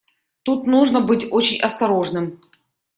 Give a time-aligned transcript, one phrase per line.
[0.41, 2.39] Тут нужно быть очень осторожным.